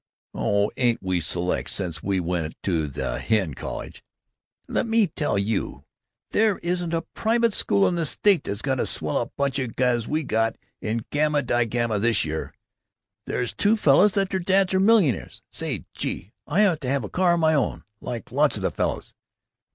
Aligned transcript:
"Oh, 0.33 0.71
ain't 0.77 1.03
we 1.03 1.19
select 1.21 1.69
since 1.69 2.01
we 2.01 2.19
went 2.19 2.55
to 2.63 2.87
that 2.87 3.21
hen 3.21 3.53
college! 3.53 4.03
Let 4.67 4.87
me 4.87 5.05
tell 5.05 5.37
you 5.37 5.83
there 6.31 6.57
isn't 6.63 6.95
a 6.95 7.03
private 7.03 7.53
school 7.53 7.87
in 7.87 7.93
the 7.93 8.07
state 8.07 8.45
that's 8.45 8.63
got 8.63 8.79
as 8.79 8.89
swell 8.89 9.19
a 9.19 9.25
bunch 9.27 9.59
as 9.59 10.07
we 10.07 10.23
got 10.23 10.55
in 10.81 11.05
Gamma 11.11 11.43
Digamma 11.43 12.01
this 12.01 12.25
year. 12.25 12.51
There's 13.27 13.53
two 13.53 13.77
fellows 13.77 14.13
that 14.13 14.31
their 14.31 14.39
dads 14.39 14.73
are 14.73 14.79
millionaires. 14.79 15.43
Say, 15.51 15.85
gee, 15.93 16.31
I 16.47 16.65
ought 16.65 16.81
to 16.81 16.89
have 16.89 17.03
a 17.03 17.07
car 17.07 17.33
of 17.33 17.39
my 17.39 17.53
own, 17.53 17.83
like 17.99 18.31
lots 18.31 18.55
of 18.55 18.63
the 18.63 18.71
fellows." 18.71 19.13